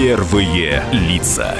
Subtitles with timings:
[0.00, 1.54] Первые лица.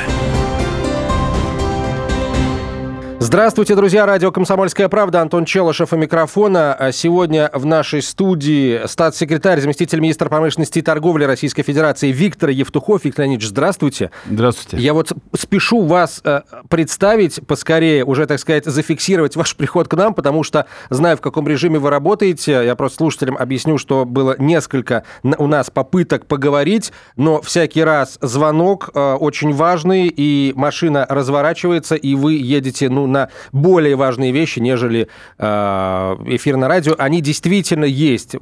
[3.23, 4.07] Здравствуйте, друзья.
[4.07, 5.21] Радио «Комсомольская правда».
[5.21, 6.73] Антон Челышев у микрофона.
[6.73, 13.05] А Сегодня в нашей студии статс-секретарь, заместитель министра промышленности и торговли Российской Федерации Виктор Евтухов.
[13.05, 14.11] Виктор Леонидович, здравствуйте.
[14.25, 14.83] Здравствуйте.
[14.83, 20.15] Я вот спешу вас э, представить поскорее, уже, так сказать, зафиксировать ваш приход к нам,
[20.15, 22.53] потому что знаю, в каком режиме вы работаете.
[22.65, 28.89] Я просто слушателям объясню, что было несколько у нас попыток поговорить, но всякий раз звонок
[28.95, 35.09] э, очень важный, и машина разворачивается, и вы едете, ну, на более важные вещи, нежели
[35.39, 36.95] э, эфир на радио.
[36.99, 38.37] Они действительно есть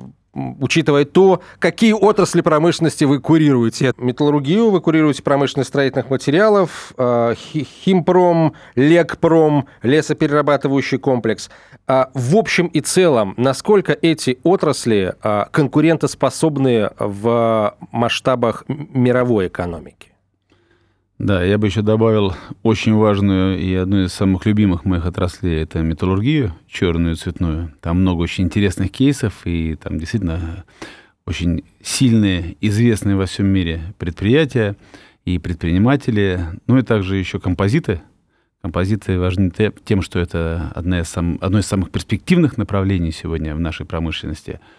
[0.60, 3.92] учитывая то, какие отрасли промышленности вы курируете.
[3.96, 11.50] Металлургию вы курируете промышленность строительных материалов, э, химпром, лекпром, лесоперерабатывающий комплекс.
[11.86, 15.14] А в общем и целом, насколько эти отрасли
[15.50, 20.12] конкурентоспособны в масштабах мировой экономики?
[21.18, 25.80] Да, я бы еще добавил очень важную и одну из самых любимых моих отраслей– это
[25.80, 27.74] металлургию, черную и цветную.
[27.80, 30.64] Там много очень интересных кейсов, и там действительно
[31.26, 34.76] очень сильные, известные во всем мире предприятия
[35.24, 38.00] и предприниматели, ну и также еще композиты.
[38.62, 39.52] Композиты важны
[39.84, 44.60] тем, что это одна из сам, одно из самых перспективных направлений сегодня в нашей промышленности–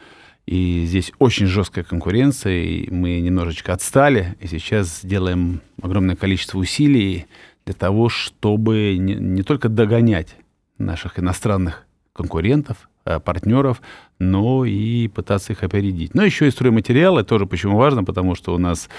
[0.46, 7.28] и здесь очень жесткая конкуренция, и мы немножечко отстали, и сейчас делаем огромное количество усилий
[7.66, 10.36] для того, чтобы не, не только догонять
[10.80, 13.82] наших иностранных конкурентов, э, партнеров,
[14.18, 16.14] но и пытаться их опередить.
[16.16, 18.90] Но еще и стройматериалы тоже почему важно, потому что у нас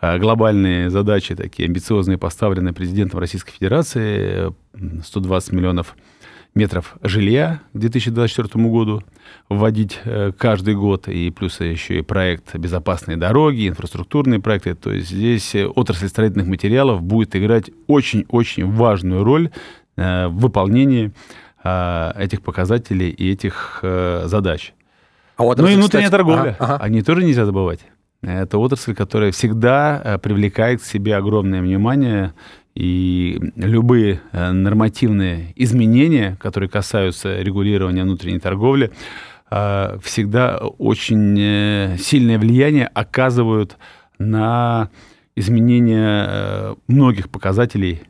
[0.00, 4.54] э, глобальные задачи такие амбициозные поставлены президентом Российской Федерации,
[5.04, 5.96] 120 миллионов
[6.54, 9.02] метров жилья к 2024 году
[9.48, 14.74] вводить э, каждый год, и плюс еще и проект «Безопасные дороги», инфраструктурные проекты.
[14.74, 19.50] То есть здесь отрасль строительных материалов будет играть очень-очень важную роль
[19.96, 21.12] э, в выполнении
[21.62, 24.74] э, этих показателей и этих задач.
[25.36, 26.22] А отрасль, ну и внутренняя кстати...
[26.22, 26.56] торговля.
[26.58, 26.84] Ага, ага.
[26.84, 27.80] Они тоже нельзя забывать.
[28.22, 32.32] Это отрасль, которая всегда привлекает к себе огромное внимание
[32.74, 38.92] и любые э, нормативные изменения, которые касаются регулирования внутренней торговли,
[39.50, 43.76] э, всегда очень э, сильное влияние оказывают
[44.18, 44.90] на
[45.36, 48.02] изменение многих показателей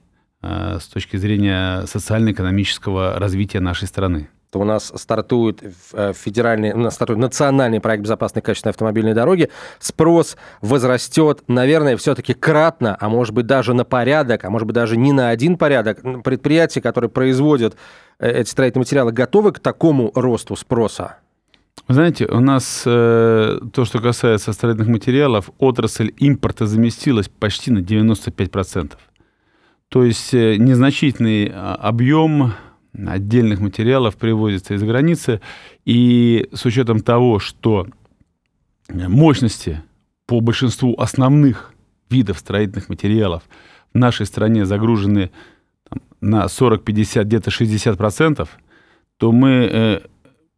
[0.43, 6.95] с точки зрения социально-экономического развития нашей страны то у нас стартует э, федеральный, у нас
[6.95, 9.51] стартует национальный проект безопасной качественной автомобильной дороги.
[9.81, 14.97] Спрос возрастет, наверное, все-таки кратно, а может быть даже на порядок, а может быть даже
[14.97, 15.99] не на один порядок.
[16.23, 17.77] Предприятия, которые производят
[18.21, 21.17] э, эти строительные материалы, готовы к такому росту спроса?
[21.89, 27.81] Вы знаете, у нас э, то, что касается строительных материалов, отрасль импорта заместилась почти на
[27.81, 28.93] 95%.
[29.89, 32.53] То есть э, незначительный а, объем
[32.95, 35.41] отдельных материалов привозится из-за границы.
[35.85, 37.87] И с учетом того, что
[38.89, 39.83] мощности
[40.27, 41.73] по большинству основных
[42.11, 43.43] видов строительных материалов
[43.93, 45.31] в нашей стране загружены
[45.89, 48.49] там, на 40-50, где-то 60%,
[49.19, 50.01] то мы э,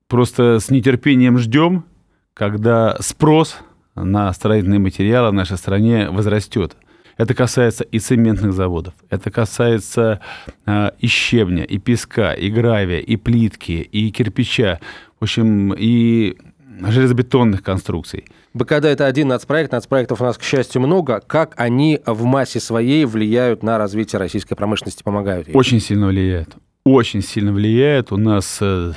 [0.08, 1.84] просто с нетерпением ждем,
[2.34, 3.58] когда спрос
[3.94, 6.76] на строительные материалы в нашей стране возрастет.
[7.16, 10.20] Это касается и цементных заводов, это касается
[10.66, 14.80] э, и щебня, и песка, и гравия, и плитки, и кирпича,
[15.18, 16.36] в общем, и
[16.80, 18.26] железобетонных конструкций.
[18.52, 21.22] БКД– это один нацпроект, нацпроектов у нас, к счастью, много.
[21.26, 25.54] Как они в массе своей влияют на развитие российской промышленности, помогают ей?
[25.54, 26.56] Очень сильно влияют.
[26.84, 28.12] Очень сильно влияет.
[28.12, 28.92] У нас э,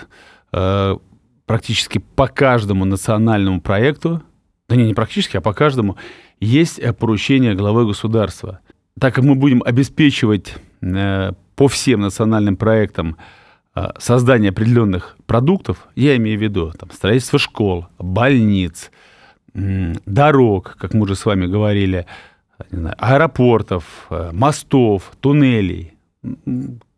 [0.52, 0.98] э,
[1.46, 4.22] практически по каждому национальному проекту,
[4.68, 5.98] да не, не практически, а по каждому,
[6.40, 8.60] есть э, поручение главы государства.
[9.00, 13.18] Так как мы будем обеспечивать э, по всем национальным проектам
[13.76, 18.92] э, создание определенных продуктов, я имею в виду там, строительство школ, больниц,
[19.54, 22.06] дорог, как мы уже с вами говорили,
[22.98, 25.94] аэропортов, мостов, туннелей.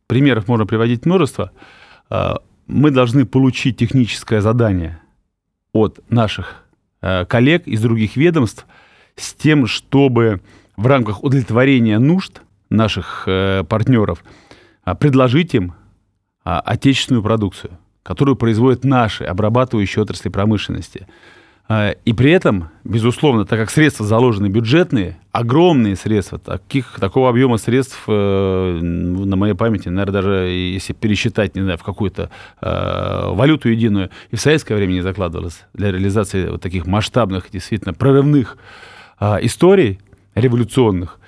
[0.08, 1.52] Примеров можно приводить множество.
[2.68, 5.00] Мы должны получить техническое задание
[5.72, 6.66] от наших
[7.00, 8.68] коллег из других ведомств–
[9.22, 10.42] с тем, чтобы
[10.78, 14.24] в рамках удовлетворения нужд наших э, партнеров
[14.86, 15.74] э, предложить им
[16.44, 21.08] э, отечественную продукцию, которую производят наши обрабатывающие отрасли промышленности.
[21.70, 27.58] Э, и при этом, безусловно, так как средства заложены бюджетные, огромные средства, таких, такого объема
[27.58, 32.30] средств, э, на моей памяти, наверное, даже если пересчитать, не знаю, в какую-то
[32.62, 37.94] э, валюту единую, и в советское время не закладывалось для реализации вот таких масштабных, действительно
[37.94, 38.91] прорывных а,
[39.42, 40.00] историй,
[40.36, 41.20] революционных,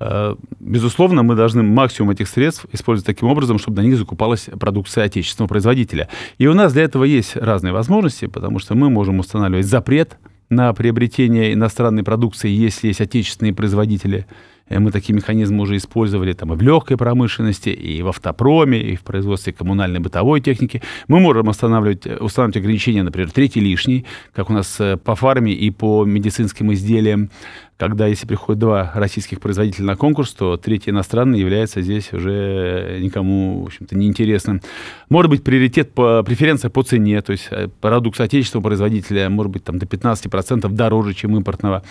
[0.00, 5.04] э, безусловно, мы должны максимум этих средств использовать таким образом, чтобы на них закупалась продукция
[5.04, 6.08] отечественного производителя.
[6.38, 10.18] И у нас для этого есть разные возможности, потому что мы можем устанавливать запрет
[10.48, 14.26] на приобретение иностранной продукции, если есть отечественные производители–
[14.78, 19.02] мы такие механизмы уже использовали там, и в легкой промышленности, и в автопроме, и в
[19.02, 20.82] производстве коммунальной бытовой техники.
[21.08, 25.52] Мы можем останавливать, э, устанавливать ограничения, например, третий лишний, как у нас э, по фарме
[25.52, 27.30] и по медицинским изделиям,
[27.76, 33.62] когда если приходят два российских производителя на конкурс, то третий иностранный является здесь уже никому,
[33.62, 34.60] в общем-то, неинтересным.
[35.08, 39.78] Может быть, приоритет по преференция по цене, то есть продукт отечественного производителя может быть там
[39.78, 41.82] до 15% дороже, чем импортного.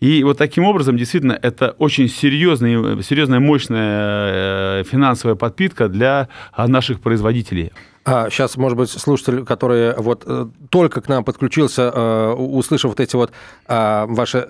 [0.00, 6.68] И вот таким образом, действительно, это очень серьезная, серьезная мощная э, финансовая подпитка для а,
[6.68, 7.72] наших производителей.
[8.08, 13.00] А сейчас, может быть, слушатель, который вот э, только к нам подключился, э, услышав вот
[13.00, 13.32] эти вот
[13.66, 14.48] а, ваши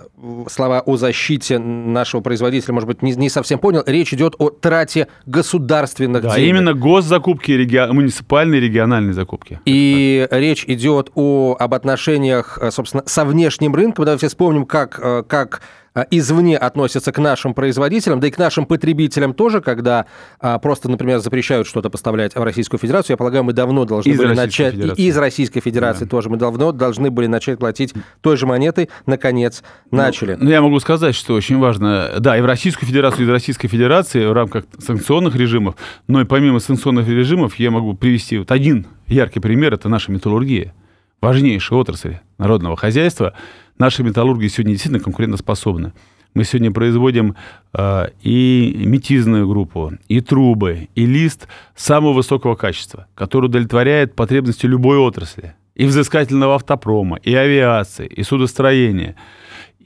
[0.48, 3.82] слова о защите нашего производителя, может быть, не, не совсем понял.
[3.86, 6.48] Речь идет о трате государственных да, денег.
[6.48, 7.90] именно госзакупки, реги...
[7.90, 9.60] муниципальные региональные закупки.
[9.64, 14.04] И речь идет о, об отношениях, э, собственно, со внешним рынком.
[14.04, 19.34] Давайте вспомним, как, как а, извне относятся к нашим производителям, да и к нашим потребителям
[19.34, 20.06] тоже, когда
[20.40, 23.14] а, просто, например, запрещают что-то поставлять в Российскую Федерацию.
[23.14, 24.74] Я полагаю, мы давно должны из были начать...
[24.74, 25.02] Федерации.
[25.02, 26.10] Из Российской Федерации да.
[26.10, 26.30] тоже.
[26.30, 28.88] Мы давно должны были начать платить той же монетой.
[29.06, 30.36] Наконец, ну, начали.
[30.38, 33.68] Ну, я могу сказать, что очень важно, да, и в Российскую Федерацию, и из Российской
[33.68, 38.86] Федерации в рамках санкционных режимов, но и помимо санкционных режимов я могу привести вот один
[39.06, 40.74] яркий пример, это наша металлургия
[41.20, 43.34] важнейшая отрасль народного хозяйства,
[43.78, 45.92] наши металлурги сегодня действительно конкурентоспособны.
[46.34, 47.34] Мы сегодня производим
[47.72, 54.98] э, и метизную группу, и трубы, и лист самого высокого качества, который удовлетворяет потребности любой
[54.98, 55.54] отрасли.
[55.74, 59.16] И взыскательного автопрома, и авиации, и судостроения.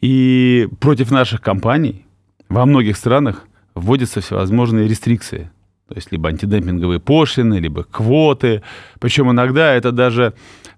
[0.01, 2.07] И против наших компаний
[2.49, 5.51] во многих странах вводятся всевозможные рестрикции.
[5.89, 8.63] То есть либо антидемпинговые пошлины, либо квоты.
[8.99, 10.33] Причем иногда это даже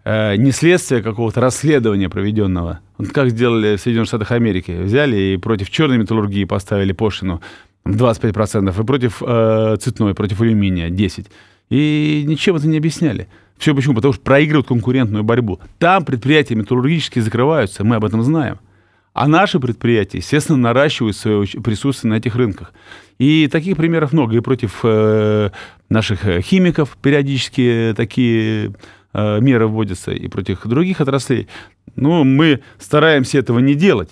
[0.05, 2.81] не следствие какого-то расследования проведенного.
[3.12, 4.71] Как сделали в Соединенных Штатах Америки.
[4.71, 7.41] Взяли и против черной металлургии поставили пошлину
[7.87, 11.27] 25%, и против э, цветной, против алюминия 10%.
[11.71, 13.29] И ничем это не объясняли.
[13.59, 13.95] Все почему?
[13.95, 15.61] Потому что проигрывают конкурентную борьбу.
[15.79, 18.59] Там предприятия металлургические закрываются, мы об этом знаем.
[19.12, 22.73] А наши предприятия, естественно, наращивают свое присутствие на этих рынках.
[23.19, 24.37] И таких примеров много.
[24.37, 25.51] И против э,
[25.89, 28.73] наших э, химиков периодически такие Э,
[29.14, 31.49] меры вводятся и против других отраслей.
[31.96, 34.11] Но мы стараемся этого не делать,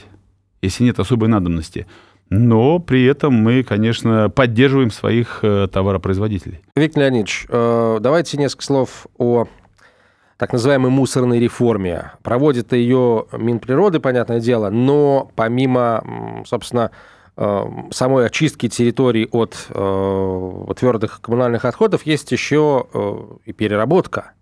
[0.60, 1.86] если нет особой надобности.
[2.30, 6.60] Но при этом мы, конечно, поддерживаем своих э, товаропроизводителей.
[6.74, 9.48] Виктор Леонидович, э, давайте несколько слов о
[10.38, 12.12] так называемой мусорной реформе.
[12.22, 16.90] Проводит ее Минприроды, понятное дело, но помимо, собственно,
[17.36, 19.54] самой очистки территорий от
[20.76, 24.32] твердых коммунальных отходов есть еще и переработка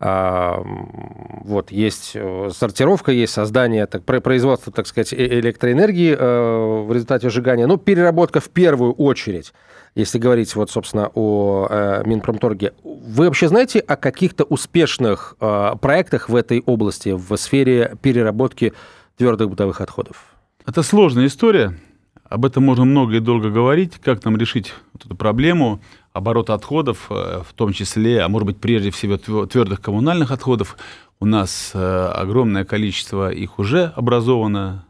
[0.00, 7.28] вот, есть э, сортировка, есть создание, так, производство, так сказать, э, электроэнергии э, в результате
[7.28, 9.52] сжигания, но переработка в первую очередь.
[9.94, 15.34] Если говорить, вот, собственно, о Минпромторге, вы вообще знаете о каких-то успешных
[15.80, 18.72] проектах в этой области, в сфере переработки
[19.16, 20.26] твердых бытовых отходов?
[20.64, 21.74] Это сложная история.
[22.22, 25.80] Об этом можно много и долго говорить, как нам решить эту проблему
[26.12, 30.76] оборота отходов, э, в том числе, а может быть прежде всего твердых коммунальных отходов.
[31.20, 34.84] У нас э, огромное количество их уже образовано,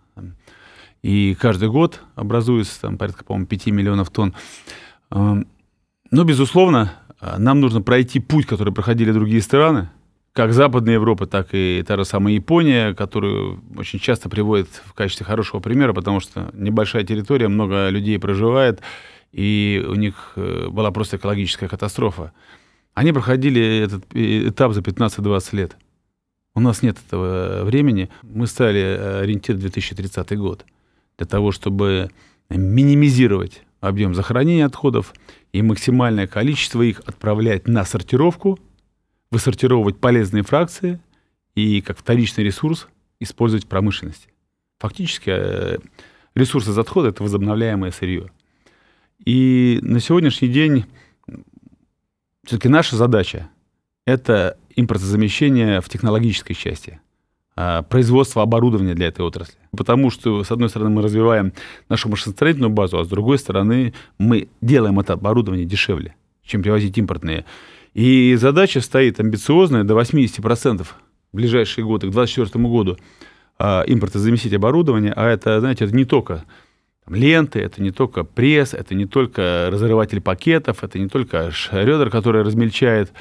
[1.02, 4.34] и каждый год образуется там, порядка, по-моему, 5 миллионов тонн.
[5.10, 5.46] Эм,
[6.10, 6.92] но, безусловно,
[7.38, 9.88] нам нужно пройти путь, который проходили другие страны,
[10.32, 15.26] как Западная Европа, так и та же самая Япония, которую очень часто приводят в качестве
[15.26, 18.80] хорошего примера, потому что небольшая территория, много людей проживает,
[19.32, 22.32] и у них э, была просто экологическая катастрофа.
[22.94, 25.76] Они проходили этот этап за 15-20 лет.
[26.54, 28.10] У нас нет этого времени.
[28.22, 30.64] Мы стали э, ориентир 2030 год
[31.18, 32.10] для того, чтобы
[32.48, 35.14] минимизировать объем захоронения отходов
[35.52, 38.58] и максимальное количество их отправлять на сортировку–
[39.30, 41.00] высортировывать полезные фракции
[41.54, 42.88] и как вторичный ресурс
[43.20, 44.28] использовать в промышленности.
[44.78, 45.78] Фактически э,
[46.34, 48.30] ресурс из отхода– это возобновляемое сырье.
[49.24, 50.84] И на сегодняшний день
[52.44, 53.48] все-таки наша задача–
[54.06, 57.00] это импортозамещение в технологической части,
[57.54, 59.58] а, производство оборудования для этой отрасли.
[59.76, 61.52] Потому что, с одной стороны, мы развиваем
[61.88, 67.44] нашу машиностроительную базу, а с другой стороны, мы делаем это оборудование дешевле, чем привозить импортные.
[67.92, 70.84] И задача стоит амбициозная, до 80%
[71.32, 72.96] в ближайшие годы, к 2024 году,
[73.58, 76.44] а, импортозаместить оборудование, а это, знаете, это не только
[77.14, 82.42] ленты, это не только пресс, это не только разрыватель пакетов, это не только шредер, который
[82.42, 83.12] размельчает,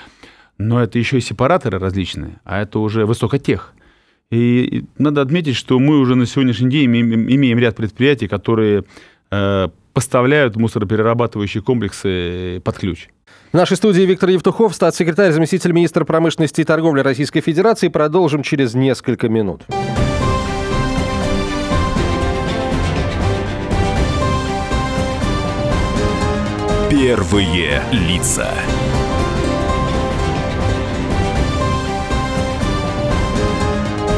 [0.58, 3.74] но это еще и сепараторы различные, а это уже высокотех.
[4.32, 8.84] И надо отметить, что мы уже на сегодняшний день имеем, ряд предприятий, которые
[9.32, 13.08] э, поставляют мусороперерабатывающие комплексы под ключ.
[13.52, 17.88] В нашей студии Виктор Евтухов, статс-секретарь, заместитель министра промышленности и торговли Российской Федерации.
[17.88, 19.64] Продолжим через несколько минут.
[27.02, 28.50] Первые лица.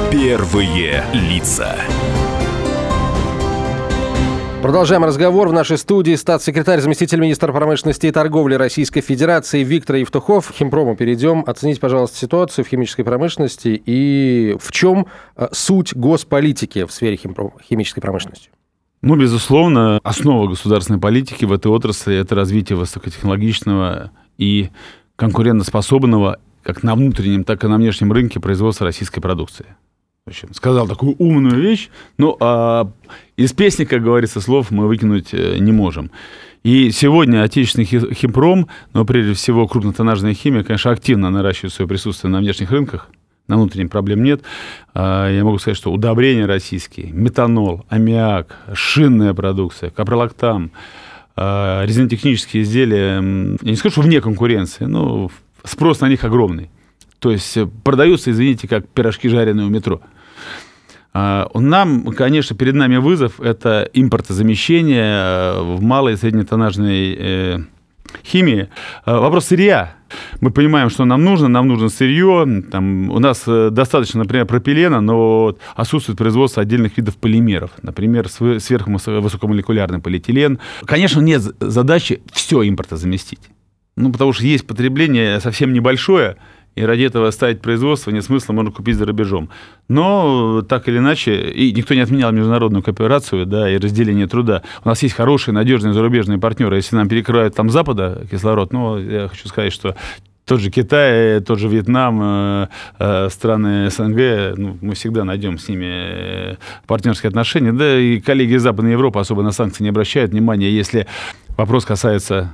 [0.10, 1.76] Первые лица.
[4.64, 5.50] Продолжаем разговор.
[5.50, 10.48] В нашей студии статс-секретарь, заместитель министра промышленности и торговли Российской Федерации Виктор Евтухов.
[10.48, 11.44] К химпрому перейдем.
[11.46, 15.06] Оцените, пожалуйста, ситуацию в химической промышленности и в чем
[15.38, 18.50] э, суть госполитики в сфере химической промышленности.
[19.02, 24.70] Ну, безусловно, основа государственной политики в этой отрасли– это развитие высокотехнологичного и
[25.16, 29.66] конкурентоспособного как на внутреннем, так и на внешнем рынке производства российской продукции.
[30.28, 31.90] В общем, сказал такую умную вещь,
[32.20, 32.92] но а,
[33.38, 36.12] из песни, как говорится, слов мы выкинуть э, не можем.
[36.62, 42.38] И сегодня отечественный химпром, но прежде всего крупнотоннажная химия, конечно, активно наращивает свое присутствие на
[42.38, 43.10] внешних рынках–
[43.52, 44.42] на внутреннем проблем нет.
[44.94, 50.72] А, я могу сказать, что удобрения российские, метанол, аммиак, шинная продукция, капролактам,
[51.36, 55.30] а, резинотехнические изделия, я не скажу, что вне конкуренции, но
[55.64, 56.70] спрос на них огромный.
[57.20, 60.02] То есть э, продаются, извините, как пирожки жареные у метро.
[61.14, 67.60] А, нам, конечно, перед нами вызов– это импортозамещение э, в малой и среднетоннажной э,
[68.24, 68.70] химии.
[69.06, 69.96] Вопрос сырья
[70.40, 75.02] мы понимаем, что нам нужно, нам нужно сырье, там, у нас э, достаточно, например, пропилена,
[75.02, 80.60] но отсутствует производство отдельных видов полимеров, например, сверхвысокомолекулярный полиэтилен.
[80.86, 83.42] Конечно, нет задачи все импорта заместить.
[83.96, 86.38] Ну, потому что есть потребление совсем небольшое,
[86.76, 89.50] и ради этого ставить производство нет смысла, можно купить за рубежом.
[89.90, 94.64] Но так или иначе, и никто не отменял международную кооперацию да, и разделение труда.
[94.84, 96.78] У нас есть хорошие, надежные зарубежные партнеры.
[96.78, 99.96] Если нам перекрывают там Запада кислород, ну, я хочу сказать, что
[100.46, 102.68] тот же Китай, тот же Вьетнам, э,
[103.00, 106.56] э, страны СНГ, ну, мы всегда найдем с ними э,
[106.88, 107.74] партнерские отношения.
[107.74, 111.06] Да и коллеги из Западной Европы особо на санкции не обращают внимания, если
[111.58, 112.54] вопрос касается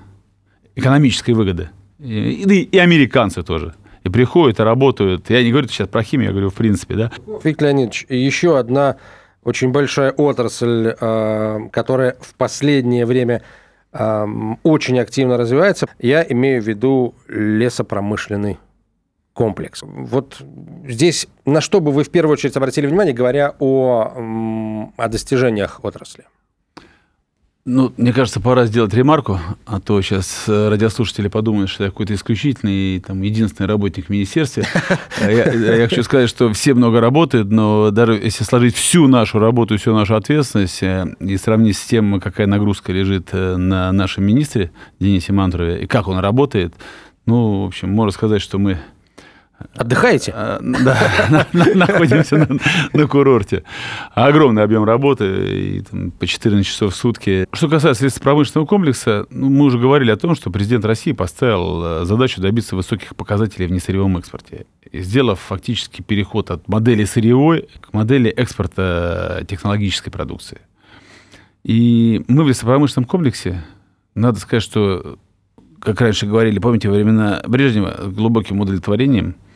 [0.75, 1.69] экономической выгоды.
[1.99, 3.73] И, и, и американцы тоже
[4.03, 5.29] и приходят, и работают.
[5.29, 7.11] Я не говорю сейчас про химию, я говорю в принципе, да.
[7.43, 8.97] Виктор Леонидович, еще одна
[9.43, 13.43] очень большая отрасль, а, которая в последнее время
[13.93, 14.27] а,
[14.63, 15.87] очень активно развивается.
[15.99, 18.57] Я имею в виду лесопромышленный
[19.33, 19.83] комплекс.
[19.83, 20.41] Вот
[20.87, 26.25] здесь на что бы вы в первую очередь обратили внимание, говоря о, о достижениях отрасли?
[27.69, 32.13] Ну, мне кажется, пора сделать ремарку, а то сейчас э, радиослушатели подумают, что я какой-то
[32.13, 34.63] исключительный, там, единственный работник в министерстве.
[35.21, 39.39] А я, я хочу сказать, что все много работают, но даже если сложить всю нашу
[39.39, 44.23] работу, всю нашу ответственность э, и сравнить с тем, какая нагрузка лежит э, на нашем
[44.23, 44.71] министре
[45.01, 46.73] Денисе Мантурове и как он работает,
[47.25, 48.77] ну, в общем, можно сказать, что мы
[49.75, 50.31] Отдыхаете?
[50.35, 52.47] А, да, находимся
[52.93, 53.63] на, курорте.
[54.13, 55.83] Огромный объем работы, и,
[56.19, 57.47] по 14 часов в сутки.
[57.53, 62.01] Что касается средств промышленного комплекса, ну, мы уже говорили о том, что президент России поставил
[62.01, 67.93] э, задачу добиться высоких показателей в несырьевом экспорте, сделав фактически переход от модели сырьевой к
[67.93, 70.59] модели экспорта технологической продукции.
[71.63, 73.63] И мы в лесопромышленном комплексе,
[74.13, 75.17] надо сказать, что
[75.79, 79.46] как раньше говорили, помните, времена Брежнева, глубоким удовлетворением– Э,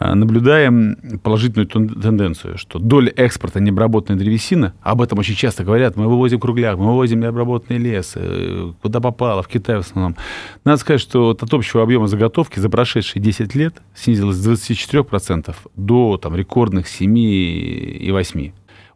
[0.00, 6.40] наблюдаем положительную тенденцию, что доля экспорта необработанной древесины, об этом очень часто говорят, мы вывозим
[6.40, 10.16] кругляк, мы вывозим необработанный лес, э, куда попало, в Китай в основном.
[10.64, 16.16] Надо сказать, что от общего объема заготовки за прошедшие 10 лет снизилось с 24% до
[16.16, 18.52] там, рекордных 7 и 8%.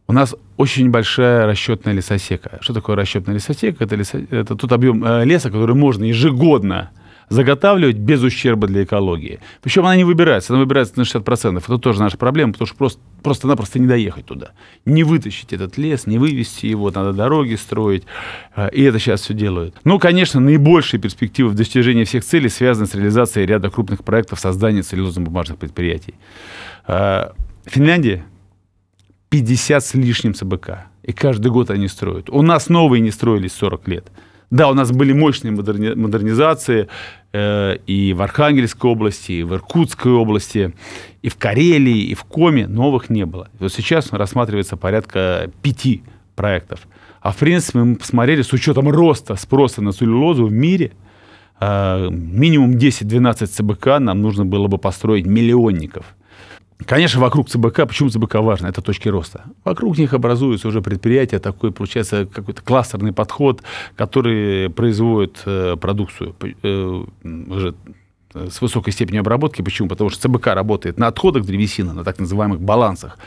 [0.06, 2.58] У нас очень большая расчетная лесосека.
[2.62, 3.84] Что такое расчетная лесосека?
[3.84, 4.18] Это, лесо...
[4.18, 6.90] это тот объем э, леса, который можно ежегодно
[7.30, 9.38] заготавливать без ущерба для экологии.
[9.62, 11.58] Причем она не выбирается, она выбирается на 60%.
[11.58, 14.50] Это тоже наша проблема, потому что просто, просто-напросто не доехать туда.
[14.84, 18.02] Не вытащить этот лес, не вывести его, надо дороги строить.
[18.54, 19.76] А, и это сейчас все делают.
[19.84, 24.80] Ну, конечно, наибольшие перспективы в достижении всех целей связаны с реализацией ряда крупных проектов создания
[24.80, 26.16] целлюлозно-бумажных предприятий.
[26.84, 27.32] А,
[27.64, 28.24] Финляндия
[29.28, 30.86] 50 с лишним ЦБК.
[31.04, 32.28] И каждый год они строят.
[32.28, 34.10] У нас новые не строились 40 лет.
[34.50, 36.88] Да, у нас были мощные модерни- модернизации
[37.32, 40.74] э, и в Архангельской области, и в Иркутской области,
[41.22, 42.66] и в Карелии, и в Коме.
[42.66, 43.48] Новых не было.
[43.60, 46.02] Вот сейчас рассматривается порядка пяти
[46.34, 46.80] проектов.
[47.20, 50.92] А в принципе мы посмотрели, с учетом роста спроса на целлюлозу в мире,
[51.60, 56.16] э, минимум 10-12 ЦБК нам нужно было бы построить миллионников.
[56.86, 58.66] Конечно, вокруг ЦБК, почему ЦБК важно?
[58.66, 59.44] Это точки роста.
[59.64, 63.62] Вокруг них образуются уже предприятия, такой получается какой-то кластерный подход,
[63.96, 67.74] который производит э, продукцию э, уже
[68.34, 69.62] с высокой степенью обработки.
[69.62, 69.88] Почему?
[69.88, 73.18] Потому что ЦБК работает на отходах древесины, на так называемых балансах.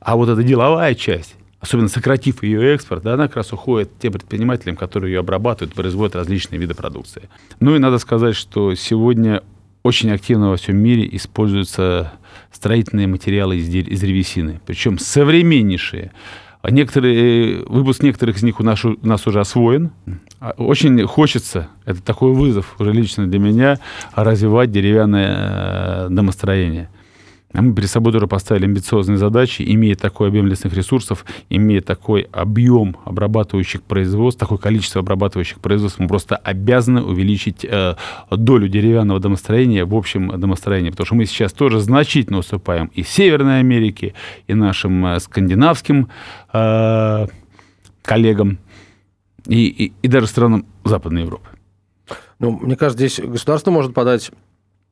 [0.00, 4.12] А вот эта деловая часть, особенно сократив ее экспорт, да, она как раз уходит тем
[4.12, 7.28] предпринимателям, которые ее обрабатывают, производят различные виды продукции.
[7.60, 9.42] Ну и надо сказать, что сегодня
[9.86, 12.12] очень активно во всем мире используются
[12.50, 16.10] строительные материалы из, из древесины, причем современнейшие.
[16.62, 19.92] А некоторые, выпуск некоторых из них у нас, у нас уже освоен.
[20.40, 23.78] А очень хочется, это такой вызов уже лично для меня,
[24.14, 26.88] развивать деревянное э, домостроение.
[27.52, 32.28] А мы перед собой тоже поставили амбициозные задачи, имея такой объем лесных ресурсов, имея такой
[32.32, 37.94] объем обрабатывающих производств, такое количество обрабатывающих производств, мы просто обязаны увеличить э,
[38.30, 43.60] долю деревянного домостроения в общем домостроении, потому что мы сейчас тоже значительно уступаем и Северной
[43.60, 44.14] Америке,
[44.48, 46.08] и нашим э, скандинавским
[46.52, 47.26] э,
[48.02, 48.58] коллегам,
[49.46, 51.48] и, и, и даже странам Западной Европы.
[52.38, 54.30] Ну, мне кажется, здесь государство может подать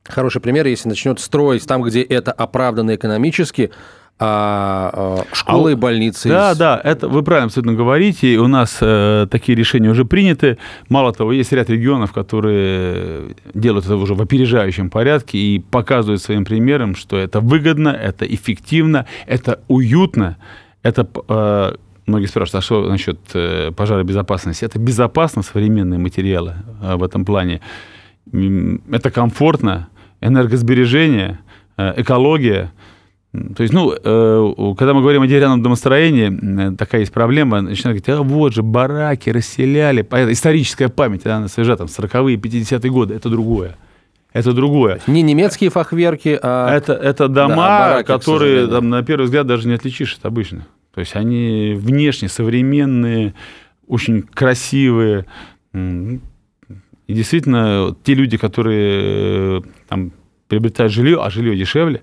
[0.05, 3.71] хороший пример, если начнет строить там, где это оправдано экономически,
[4.17, 6.29] а, а школы а, и больницы.
[6.29, 6.59] Да, из...
[6.59, 8.39] да, это вы правильно абсолютно говорите.
[8.39, 10.59] У нас э, такие решения уже приняты.
[10.89, 16.45] Мало того, есть ряд регионов, которые делают это уже в опережающем порядке и показывают своим
[16.45, 20.37] примером, что это выгодно, это эффективно, это уютно,
[20.83, 21.75] это э,
[22.07, 24.65] Многие спрашивают, а что насчет э, пожаробезопасности?
[24.65, 27.63] Это безопасно современные материалы э, в этом плане.
[28.31, 29.89] Это комфортно,
[30.25, 31.39] энергосбережение,
[31.77, 32.73] э, экология.
[33.57, 37.61] То есть, ну, э, когда мы говорим о деревянном домостроении, э, такая есть проблема.
[37.61, 40.03] Начинают говорить, а вот же бараки расселяли.
[40.31, 43.15] Историческая память, она свежа, там, 40-е, 50-е годы.
[43.15, 43.77] Это другое.
[44.33, 45.01] Это другое.
[45.07, 46.75] Не немецкие фахверки, а...
[46.75, 50.65] Это, это дома, да, бараки, которые, там, на первый взгляд, даже не отличишь от обычных.
[50.95, 53.35] То есть они внешне современные,
[53.87, 55.27] очень красивые.
[57.07, 60.13] И действительно, те люди, которые там,
[60.49, 62.03] приобретают жилье, а жилье дешевле,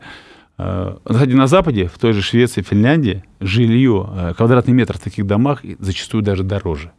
[0.58, 5.26] э, кстати, на Западе, в той же Швеции, Финляндии, жилье, э, квадратный метр в таких
[5.26, 6.92] домах зачастую даже дороже.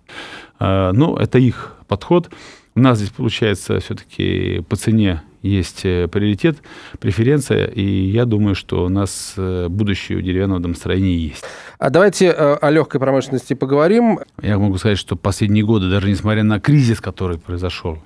[0.61, 2.31] Ну, это их подход.
[2.77, 6.59] У нас здесь, получается, все-таки по цене есть приоритет,
[7.01, 11.45] преференция, и я думаю, что у нас будущее у деревянного домостроения есть.
[11.79, 14.21] А давайте о легкой промышленности поговорим.
[14.41, 17.99] Я могу сказать, что последние годы, даже несмотря на кризис, который произошел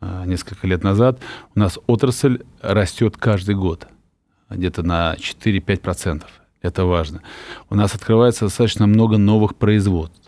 [0.00, 1.20] несколько лет назад,
[1.54, 3.86] у нас отрасль растет каждый год,
[4.50, 6.24] где-то на 4-5%.
[6.62, 7.20] Это важно.
[7.68, 10.20] У нас открывается достаточно много новых производств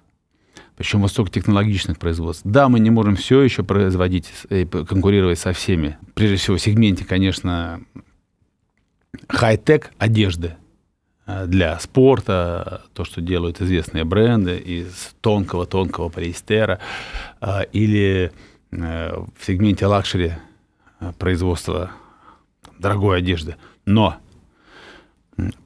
[0.76, 2.42] причем высокотехнологичных производств.
[2.44, 5.96] Да, мы не можем все еще производить, и конкурировать со всеми.
[6.14, 7.81] Прежде всего, в сегменте, конечно,
[9.26, 10.57] хай-тек одежды
[11.46, 16.79] для спорта, то, что делают известные бренды из тонкого-тонкого полиэстера,
[17.72, 18.31] или Э,
[18.70, 20.33] в сегменте luxury
[21.00, 21.90] э, производства
[22.79, 23.57] дорогой одежды.
[23.85, 24.16] Но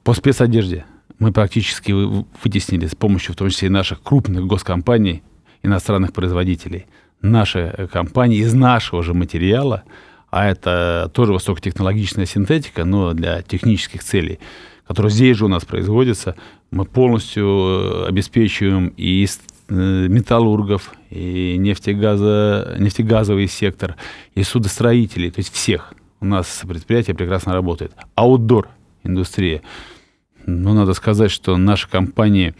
[0.03, 0.85] по спецодежде
[1.19, 5.23] мы практически вытеснили с помощью, в том числе и наших крупных госкомпаний,
[5.63, 6.87] иностранных производителей,
[7.21, 9.83] наши э, компании из нашего же материала,
[10.29, 14.39] а это тоже высокотехнологичная синтетика, но для технических целей,
[14.87, 16.35] которая здесь же у нас производится,
[16.69, 23.95] мы полностью обеспечиваем и Э, металлургов, и нефтегаза, нефтегазовый сектор,
[24.35, 25.93] и судостроителей, то есть всех.
[26.19, 27.93] У нас предприятие прекрасно работает.
[28.15, 28.67] Аутдор
[29.03, 29.61] индустрия.
[30.45, 32.53] Ну, надо сказать, что наши компании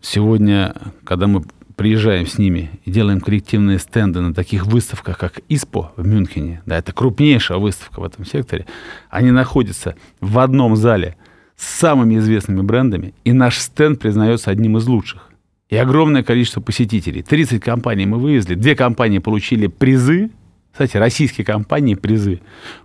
[0.00, 1.44] сегодня, когда мы
[1.76, 6.78] приезжаем с ними и делаем коллективные стенды на таких выставках, как ИСПО в Мюнхене, да,
[6.78, 8.66] это крупнейшая выставка в этом секторе,
[9.10, 11.16] они находятся в одном зале
[11.56, 15.30] с самыми известными брендами, и наш стенд признается одним из лучших
[15.68, 17.22] и огромное количество посетителей.
[17.22, 20.30] 30 компаний мы вывезли, две компании получили призы,
[20.76, 22.40] кстати, российские компании призы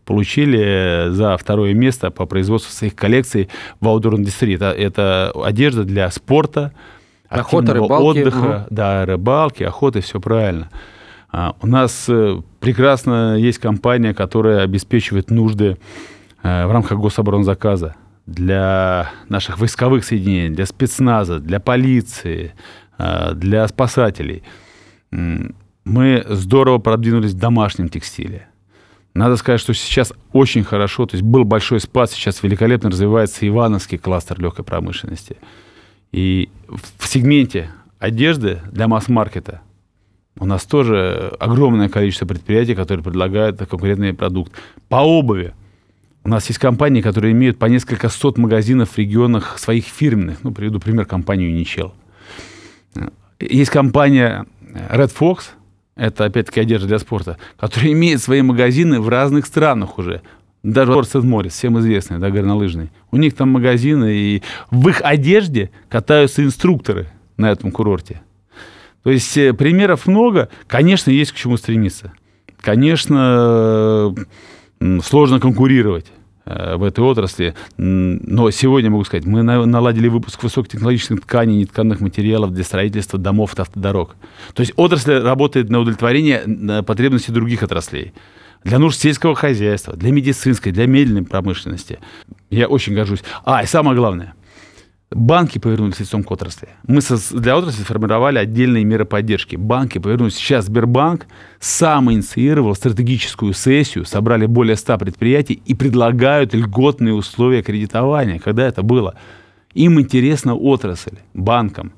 [0.06, 3.50] получили за второе место по производству своих коллекций
[3.82, 4.56] в аутдор-индустрии.
[4.56, 6.72] Это, это одежда для спорта,
[7.28, 8.20] охота, рыбалки.
[8.20, 8.68] отдыха, угу.
[8.70, 10.70] да, рыбалки, охоты, все правильно.
[11.34, 15.78] А, у нас э, прекрасно есть компания, которая обеспечивает нужды
[16.44, 17.96] э, в рамках гособоронзаказа
[18.32, 22.54] для наших войсковых соединений, для спецназа, для полиции,
[22.98, 24.44] э, для спасателей.
[25.12, 28.48] Мы здорово продвинулись в домашнем текстиле.
[29.14, 33.98] Надо сказать, что сейчас очень хорошо, то есть был большой спад, сейчас великолепно развивается Ивановский
[33.98, 35.36] кластер легкой промышленности.
[36.14, 39.62] И в сегменте одежды для масс-маркета
[40.40, 44.54] у нас тоже огромное количество предприятий, которые предлагают конкурентный продукт.
[44.88, 45.54] По обуви
[46.24, 50.44] у нас есть компании, которые имеют по несколько сот магазинов в регионах своих фирменных.
[50.44, 51.94] Ну, приведу пример компанию Ничел.
[53.40, 55.46] Есть компания Red Fox,
[55.96, 60.22] это опять-таки одежда для спорта, которая имеет свои магазины в разных странах уже.
[60.64, 62.92] Даже Орсет Моррис, всем известный, да, горнолыжный.
[63.10, 67.08] У них там магазины, и в их одежде катаются инструкторы
[67.38, 68.22] на этом курорте.
[69.02, 70.50] То есть э, примеров много.
[70.68, 72.14] Конечно, есть к чему стремиться.
[72.60, 74.14] Конечно,
[75.04, 76.08] сложно конкурировать
[76.46, 77.56] э, в этой отрасли.
[77.78, 83.62] Но сегодня могу сказать, мы наладили выпуск высокотехнологичных тканей, нетканных материалов для строительства домов и
[83.62, 84.16] автодорог.
[84.54, 88.14] То есть отрасль работает на удовлетворение потребностей других отраслей
[88.64, 92.00] для нужд сельского хозяйства, для медицинской, для медленной промышленности.
[92.50, 93.24] Я очень горжусь.
[93.44, 94.34] А, и самое главное,
[95.12, 96.70] банки повернулись лицом к отрасли.
[96.88, 99.56] Мы для отрасли сформировали отдельные меры поддержки.
[99.56, 100.36] Банки повернулись.
[100.36, 101.28] Сейчас Сбербанк
[101.60, 108.40] сам инициировал стратегическую сессию, собрали более 100 предприятий и предлагают льготные условия кредитования.
[108.40, 109.16] Когда это было?
[109.74, 111.94] Им интересна отрасль, банкам.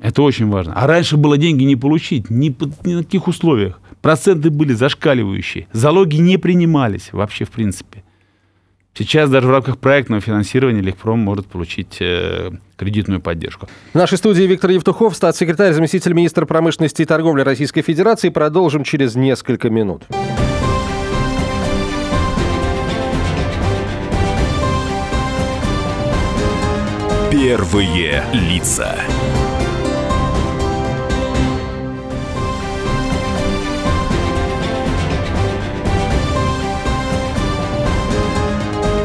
[0.00, 0.74] Это очень важно.
[0.74, 3.80] А раньше было деньги не получить ни, под, ни на каких условиях.
[4.02, 5.68] Проценты были зашкаливающие.
[5.72, 8.04] Залоги не принимались вообще в принципе.
[8.96, 13.68] Сейчас даже в рамках проектного финансирования Легпром может получить э, кредитную поддержку.
[13.92, 18.28] В нашей студии Виктор Евтухов, статс-секретарь, заместитель министра промышленности и торговли Российской Федерации.
[18.28, 20.04] Продолжим через несколько минут.
[27.32, 28.96] Первые лица.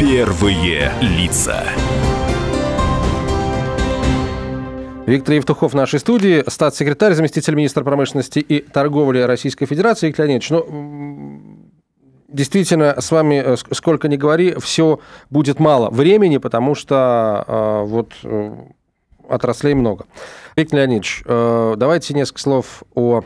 [0.09, 1.63] Первые лица.
[5.05, 10.07] Виктор Евтухов в нашей студии, статс-секретарь, заместитель министра промышленности и торговли Российской Федерации.
[10.07, 11.67] Виктор Леонидович, ну,
[12.27, 18.13] действительно, с вами э, сколько ни говори, все будет мало времени, потому что э, вот
[18.23, 18.55] э,
[19.29, 20.07] отраслей много.
[20.55, 23.21] Виктор Леонидович, э, давайте несколько слов о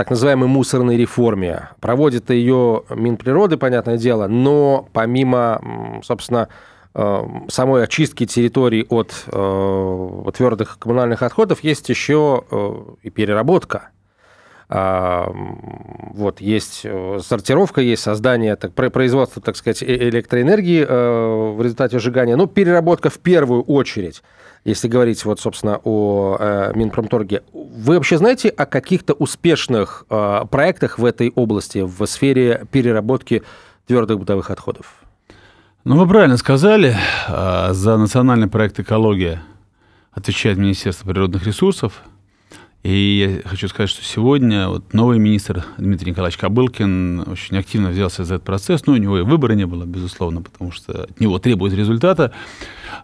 [0.00, 1.68] так называемой мусорной реформе.
[1.78, 6.48] Проводит ее Минприроды, понятное дело, но помимо, собственно,
[6.94, 13.90] э, самой очистки территорий от э, твердых коммунальных отходов есть еще э, и переработка.
[14.70, 16.86] А, вот, есть
[17.20, 20.82] сортировка, есть создание, так, производство, так сказать, электроэнергии
[21.56, 24.22] в результате сжигания, но переработка в первую очередь
[24.64, 30.98] если говорить вот, собственно, о э, Минпромторге, вы вообще знаете о каких-то успешных э, проектах
[30.98, 33.42] в этой области, в сфере переработки
[33.86, 34.94] твердых бытовых отходов?
[35.84, 36.94] Ну, вы правильно сказали.
[37.26, 39.42] А, за национальный проект «Экология»
[40.12, 42.02] отвечает Министерство природных ресурсов.
[42.82, 48.24] И я хочу сказать, что сегодня вот новый министр Дмитрий Николаевич Кобылкин очень активно взялся
[48.24, 48.86] за этот процесс.
[48.86, 52.32] Ну, у него и выбора не было, безусловно, потому что от него требует результата.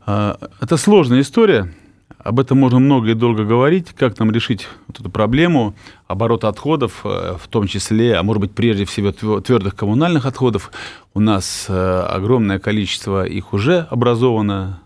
[0.07, 1.75] А, это сложная история.
[2.19, 5.75] Об этом можно много и долго говорить, как нам решить вот эту проблему
[6.09, 10.73] оборота отходов, э, в том числе, а может быть, прежде всего, твердых коммунальных отходов.
[11.15, 14.81] У нас э, огромное количество их уже образовано,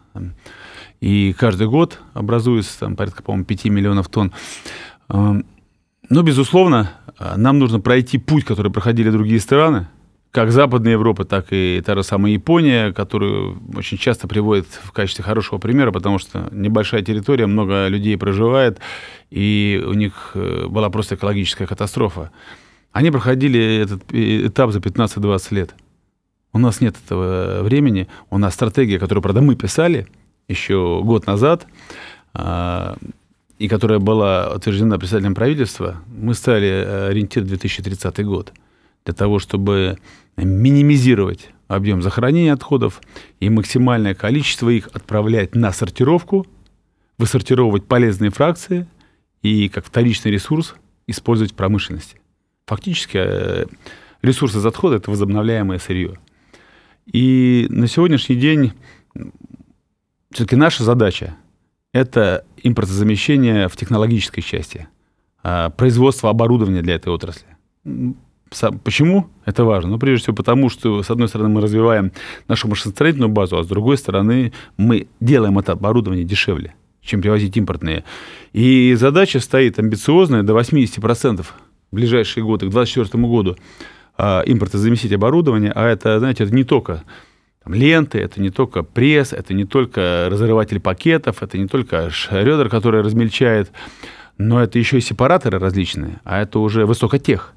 [1.01, 4.33] и каждый год образуется там, порядка, по-моему, 5 миллионов тонн.
[5.09, 6.93] Но, безусловно,
[7.37, 9.89] нам нужно пройти путь, который проходили другие страны,
[10.31, 15.25] как Западная Европа, так и та же самая Япония, которую очень часто приводят в качестве
[15.25, 18.79] хорошего примера, потому что небольшая территория, много людей проживает,
[19.31, 22.31] и у них э, была просто экологическая катастрофа.
[22.93, 25.75] Они проходили этот этап за 15-20 лет.
[26.53, 28.09] У нас нет этого времени.
[28.31, 30.07] У нас стратегия, которую, правда, мы писали–
[30.51, 31.67] еще год назад,
[32.35, 32.97] а,
[33.59, 38.53] и которая была утверждена председателем правительства, мы ставили э, ориентир 2030 год
[39.05, 39.99] для того, чтобы
[40.37, 43.01] минимизировать объем захоронения отходов
[43.39, 46.47] и максимальное количество их отправлять на сортировку,
[47.19, 48.87] высортировывать полезные фракции
[49.43, 50.75] и как вторичный ресурс
[51.07, 52.19] использовать в промышленности.
[52.67, 53.67] Фактически э,
[54.23, 56.19] ресурс из отхода– это возобновляемое сырье.
[57.13, 58.73] И на сегодняшний день
[60.33, 61.37] все-таки наша задача–
[61.93, 64.89] это импортозамещение в технологической части,
[65.43, 67.47] а, производство оборудования для этой отрасли.
[68.85, 69.91] Почему это важно?
[69.91, 72.13] Ну, прежде всего потому, что, с одной стороны, мы развиваем
[72.49, 78.05] нашу машиностроительную базу, а с другой стороны, мы делаем это оборудование дешевле, чем привозить импортные.
[78.53, 83.57] И задача стоит амбициозная, до 80% в ближайшие годы, к 2024 году,
[84.17, 87.05] а, импортозаместить оборудование, а это, знаете, это не только
[87.63, 92.69] там, ленты, это не только пресс, это не только разрыватель пакетов, это не только шредер,
[92.69, 93.71] который размельчает,
[94.39, 97.55] но это еще и сепараторы различные, а это уже высокотех.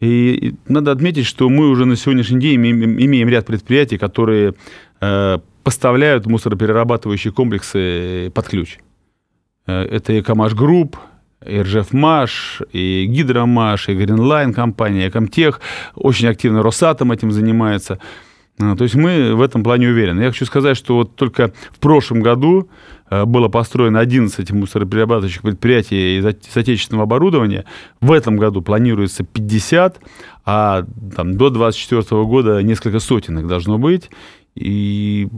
[0.00, 4.54] И надо отметить, что мы уже на сегодняшний день имеем, имеем ряд предприятий, которые
[5.00, 8.78] э, поставляют мусороперерабатывающие комплексы под ключ.
[9.66, 10.96] Э, это и Камаш Групп,
[11.44, 15.60] и Ржевмаш, и Гидромаш, и Гринлайн компания, и Комтех.
[15.94, 17.98] Очень активно Росатом этим занимается.
[18.60, 20.20] А, то есть мы в этом плане уверены.
[20.22, 22.68] Я хочу сказать, что вот только в прошлом году
[23.10, 27.64] э, было построено 11 мусороперерабатывающих предприятий из отечественного оборудования.
[28.00, 30.00] В этом году планируется 50,
[30.44, 30.84] а
[31.16, 34.10] там, до 2024 года несколько сотен их должно быть.
[34.54, 35.28] И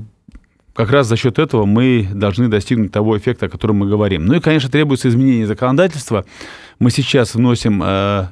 [0.75, 4.27] как раз за счет этого мы должны достигнуть того эффекта, о котором мы говорим.
[4.27, 6.25] Ну и, конечно, требуется изменение законодательства.
[6.81, 8.29] Мы сейчас вносим э,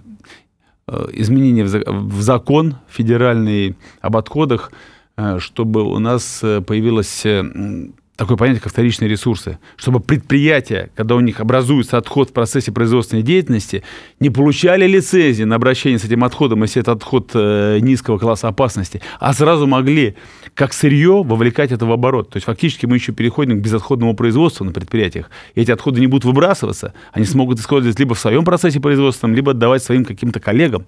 [1.13, 4.73] изменения в закон федеральный об отходах,
[5.17, 7.25] э, чтобы у нас э, появилось
[8.21, 13.23] такое понятие, как вторичные ресурсы, чтобы предприятия, когда у них образуется отход в процессе производственной
[13.23, 13.83] деятельности,
[14.21, 19.33] не получали лицензии на обращение с этим отходом, если это отход низкого класса опасности, а
[19.33, 20.17] сразу могли
[20.53, 22.29] как сырье вовлекать это в оборот.
[22.29, 25.31] То есть фактически мы еще переходим к безотходному производству на предприятиях.
[25.55, 29.53] И эти отходы не будут выбрасываться, они смогут использовать либо в своем процессе производственном, либо
[29.53, 30.85] отдавать своим каким-то коллегам.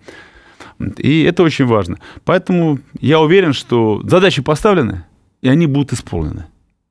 [0.98, 1.96] И это очень важно.
[2.26, 5.06] Поэтому я уверен, что задачи поставлены,
[5.40, 6.44] и они будут исполнены.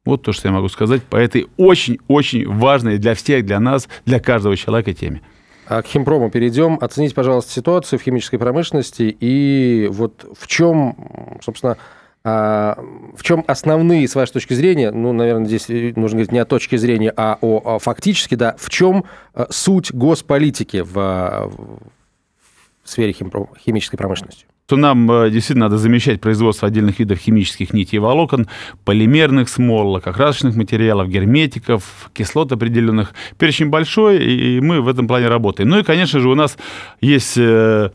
[0.04, 4.20] Вот то, что я могу сказать по этой очень-очень важной для всех, для нас, для
[4.20, 5.22] каждого человека теме.
[5.68, 6.78] А к химпрому перейдем.
[6.82, 11.78] Оцените, пожалуйста, ситуацию в химической промышленности и вот в чем, собственно,
[12.24, 12.78] а,
[13.16, 16.78] в чем основные, с вашей точки зрения, ну, наверное, здесь нужно говорить не о точке
[16.78, 23.98] зрения, а о, о фактически, да, в чем э, суть госполитики в, в сфере химической
[23.98, 24.46] промышленности?
[24.72, 28.48] То нам э, действительно надо замещать производство отдельных видов химических нитей и волокон,
[28.86, 33.14] полимерных смол, лакокрасочных материалов, герметиков, кислот определенных.
[33.38, 35.68] Перечень большой, и мы в этом плане работаем.
[35.68, 36.58] Ну и, конечно же, у нас
[37.02, 37.90] есть э,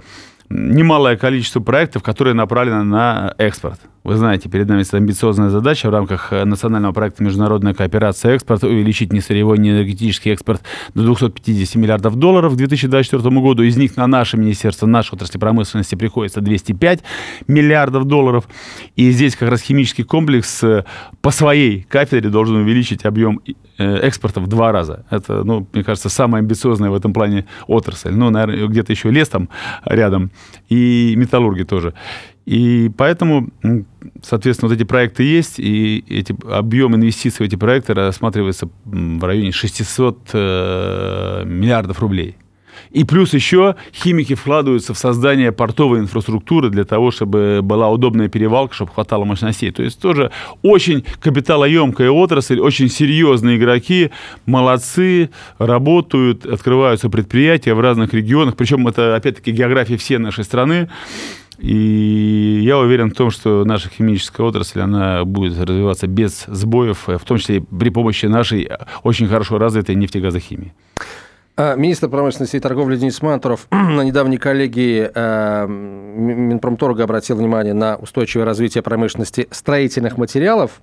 [0.50, 3.80] немалое количество проектов, которые направлены на экспорт.
[4.06, 9.12] Вы знаете, перед нами амбициозная задача в рамках э, национального проекта «Международная кооперация экспорт» увеличить
[9.12, 10.62] не сырьевой, не энергетический экспорт
[10.94, 13.64] до 250 миллиардов долларов к 2024 году.
[13.64, 17.02] Из них на наше министерство, нашей отрасли промышленности приходится 205
[17.48, 18.48] миллиардов долларов.
[18.94, 20.84] И здесь как раз химический комплекс э,
[21.20, 23.40] по своей кафедре должен увеличить объем
[23.76, 25.04] э, экспорта в два раза.
[25.10, 28.12] Это, ну, мне кажется, самая амбициозная в этом плане отрасль.
[28.12, 29.48] Ну, наверное, где-то еще лес там
[29.84, 30.30] рядом
[30.68, 31.92] и металлурги тоже.
[32.46, 33.48] И поэтому,
[34.22, 39.50] соответственно, вот эти проекты есть, и эти, объем инвестиций в эти проекты рассматривается в районе
[39.50, 42.36] 600 э, миллиардов рублей.
[42.90, 48.74] И плюс еще химики вкладываются в создание портовой инфраструктуры для того, чтобы была удобная перевалка,
[48.74, 49.70] чтобы хватало мощностей.
[49.70, 50.30] То есть тоже
[50.62, 54.10] очень капиталоемкая отрасль, очень серьезные игроки,
[54.44, 58.56] молодцы, работают, открываются предприятия в разных регионах.
[58.56, 60.88] Причем это, опять-таки, география всей нашей страны.
[61.58, 67.24] И я уверен в том, что наша химическая отрасль, она будет развиваться без сбоев, в
[67.24, 68.68] том числе при помощи нашей
[69.02, 70.74] очень хорошо развитой нефтегазохимии.
[71.58, 77.96] А, министр промышленности и торговли Денис Мантуров на недавней коллегии э, Минпромторга обратил внимание на
[77.96, 80.82] устойчивое развитие промышленности строительных материалов.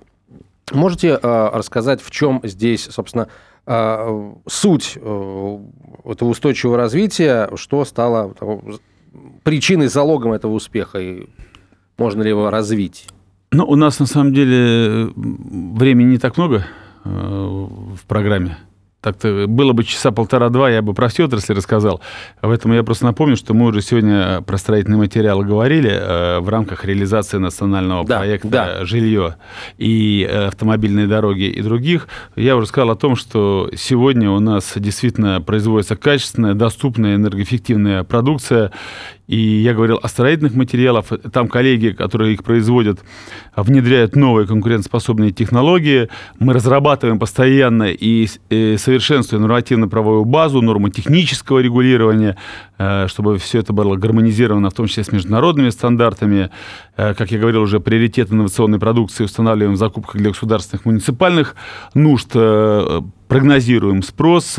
[0.72, 3.28] Можете э, рассказать, в чем здесь, собственно,
[3.66, 8.34] э, суть этого устойчивого развития, что стало
[9.42, 11.26] причиной, залогом этого успеха, и
[11.98, 13.06] можно ли его развить?
[13.52, 16.66] Ну, у нас на самом деле времени не так много
[17.04, 18.58] э, в программе.
[19.04, 22.00] Так-то было бы часа полтора-два, я бы про все отрасли рассказал.
[22.40, 26.86] Поэтому я просто напомню, что мы уже сегодня про строительные материалы говорили э, в рамках
[26.86, 28.84] реализации национального да, проекта да.
[28.86, 29.36] «Жилье»
[29.76, 32.08] и э, автомобильные дороги и других.
[32.34, 38.72] Я уже сказал о том, что сегодня у нас действительно производится качественная, доступная, энергоэффективная продукция.
[39.26, 41.06] И я говорил о строительных материалах.
[41.32, 43.00] Там коллеги, которые их производят,
[43.56, 46.08] внедряют новые конкурентоспособные технологии.
[46.38, 52.36] Мы разрабатываем постоянно и совершенствуем нормативно-правовую базу, нормы технического регулирования,
[52.76, 56.50] э, чтобы все это было гармонизировано, в том числе с международными стандартами.
[56.96, 61.56] Э, как я говорил, уже приоритет инновационной продукции устанавливаем в закупках для государственных муниципальных
[61.94, 64.58] нужд, э, прогнозируем спрос,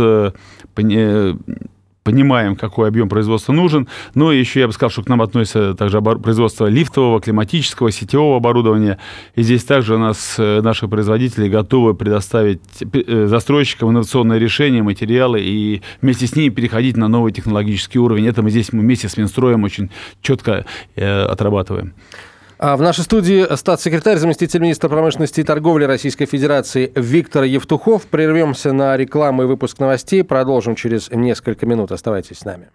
[2.05, 3.87] понимаем, какой объем производства нужен.
[4.13, 8.99] Но еще я бы сказал, что к нам относится также производство лифтового, климатического, сетевого оборудования.
[9.33, 15.41] И здесь также у нас э, наши производители готовы предоставить э, застройщикам инновационные решения, материалы
[15.41, 18.27] и вместе с ними переходить на новый технологический уровень.
[18.27, 19.89] Это мы здесь мы вместе с Минстроем очень
[20.21, 20.65] четко
[20.95, 21.95] э, отрабатываем.
[22.57, 28.03] А в нашей студии статс-секретарь, заместитель министра промышленности и торговли Российской Федерации Виктор Евтухов.
[28.03, 30.23] Прервемся на рекламу и выпуск новостей.
[30.23, 31.91] Продолжим через несколько минут.
[31.91, 32.69] Оставайтесь с нами.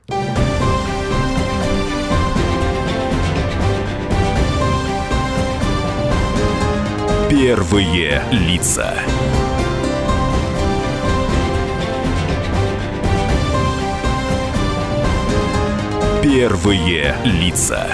[7.30, 8.92] Первые лица.
[16.22, 17.86] Первые лица.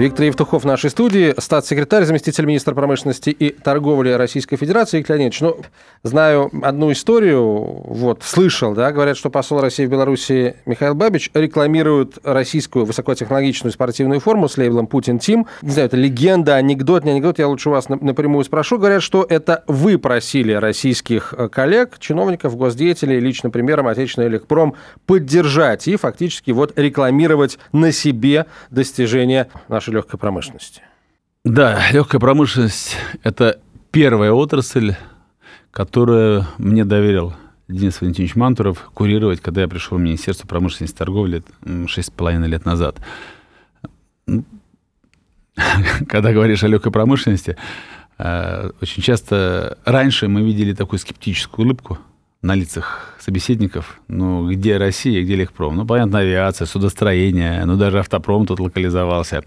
[0.00, 4.96] Виктор Евтухов в нашей студии, статс-секретарь, заместитель министра промышленности и торговли Российской Федерации.
[4.96, 5.56] Виктор Леонидович, ну,
[6.02, 12.16] знаю одну историю, вот, слышал, да, говорят, что посол России в Беларуси Михаил Бабич рекламирует
[12.24, 15.46] российскую высокотехнологичную спортивную форму с лейблом «Путин Тим».
[15.60, 18.78] Не знаю, это легенда, анекдот, не анекдот, я лучше вас напрямую спрошу.
[18.78, 25.88] Говорят, что это вы просили российских э, коллег, чиновников, госдеятелей, лично примером отечественный Электром поддержать
[25.88, 30.82] и фактически вот рекламировать на себе достижения нашей нашей легкой промышленности?
[31.44, 34.94] Да, легкая промышленность– это первая отрасль,
[35.70, 37.34] которую мне доверил
[37.68, 42.96] Денис Валентинович Мантуров курировать, когда я пришел в Министерство промышленности и торговли 6,5 лет назад.
[44.26, 44.44] Ну,
[46.08, 47.56] когда говоришь о легкой промышленности,
[48.18, 51.98] э, очень часто раньше мы видели такую скептическую улыбку
[52.42, 54.00] на лицах собеседников.
[54.08, 55.76] Ну, где Россия, где Легпром?
[55.76, 59.44] Ну, понятно, авиация, судостроение, ну, даже автопром тут локализовался.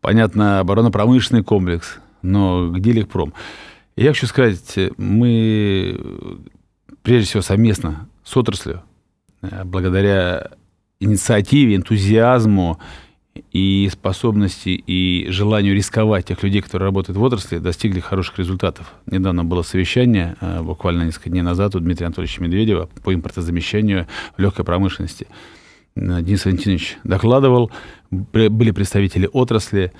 [0.00, 3.32] Понятно, оборонно-промышленный комплекс, но где Легпром?
[3.96, 5.98] Я хочу сказать, мы
[7.02, 8.82] прежде всего совместно с отраслью,
[9.42, 10.50] э, благодаря
[11.00, 12.78] инициативе, энтузиазму
[13.52, 18.92] и способности и желанию рисковать тех людей, которые работают в отрасли, достигли хороших результатов.
[19.06, 24.64] Недавно было совещание, э, буквально несколько дней назад, у Дмитрия Анатольевича Медведева по импортозамещению легкой
[24.64, 25.26] промышленности.
[25.96, 27.70] Э, Денис Валентинович докладывал,
[28.10, 29.92] были представители отрасли,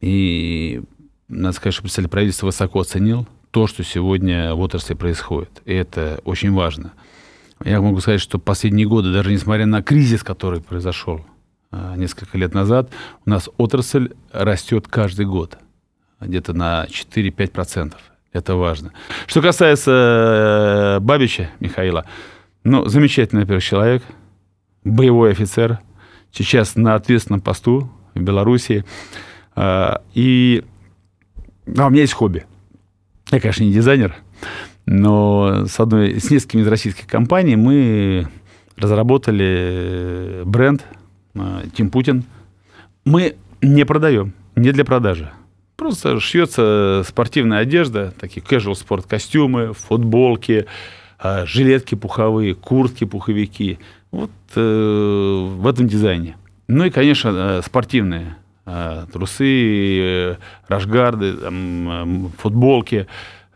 [0.00, 0.82] и,
[1.28, 5.62] надо сказать, что представитель правительства высоко оценил то, что сегодня в отрасли происходит.
[5.64, 6.92] И это очень важно.
[7.64, 11.20] Я могу сказать, что последние годы, даже несмотря на кризис, который произошел
[11.72, 12.90] несколько лет назад,
[13.24, 15.58] у нас отрасль растет каждый год.
[16.20, 17.94] Где-то на 4-5%.
[18.32, 18.92] Это важно.
[19.26, 22.04] Что касается э, Бабича Михаила,
[22.62, 24.02] ну, замечательный, во-первых, человек–
[24.84, 25.78] боевой офицер,
[26.32, 28.84] сейчас на ответственном посту в Белоруссии.
[29.54, 30.64] А, и
[31.76, 32.46] а у меня есть хобби.
[33.30, 34.14] Я, конечно, не дизайнер,
[34.86, 38.28] но с одной, с несколькими из российских компаний мы
[38.76, 40.84] разработали бренд
[41.74, 42.24] Тим Путин.
[43.04, 45.30] Мы не продаем, не для продажи.
[45.76, 50.66] Просто шьется спортивная одежда, такие casual спорт костюмы, футболки,
[51.18, 53.78] а, жилетки пуховые, куртки, пуховики–
[54.10, 56.36] вот э, в этом дизайне.
[56.68, 60.36] Ну и, конечно, э, спортивные э, трусы, э,
[60.68, 62.06] рашгарды, э,
[62.38, 63.06] футболки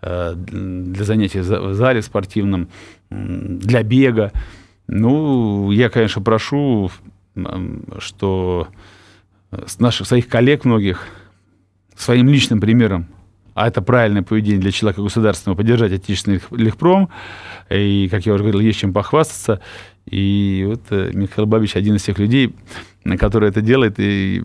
[0.02, 2.68] э, для занятий в зале спортивном,
[3.10, 4.32] для бега.
[4.87, 6.90] Ну, я, конечно, прошу,
[7.98, 8.68] что
[9.66, 11.06] с наших своих коллег многих
[11.96, 13.08] своим личным примером
[13.54, 17.08] а это правильное поведение для человека государственного, поддержать отечественный легпром,
[17.70, 19.60] и, как я уже говорил, есть чем похвастаться.
[20.06, 22.54] И вот э, Михаил Бабич один из тех людей,
[23.18, 24.42] который это делает, и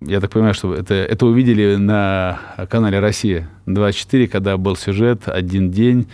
[0.00, 6.08] я так понимаю, что это, это увидели на канале «Россия-24», когда был сюжет «Один день»,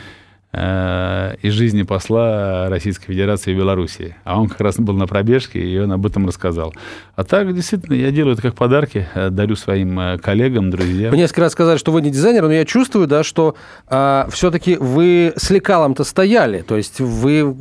[0.52, 4.16] из жизни посла Российской Федерации в Белоруссии.
[4.24, 6.72] А он как раз был на пробежке, и он об этом рассказал.
[7.14, 11.10] А так, действительно, я делаю это как подарки, э, дарю своим э, коллегам, друзьям.
[11.10, 13.54] Вы несколько раз сказали, что вы не дизайнер, но я чувствую, да, что
[13.86, 17.54] а, все-таки вы с лекалом-то стояли, то есть вы